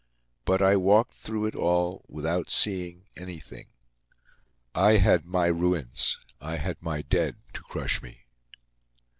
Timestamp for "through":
1.13-1.45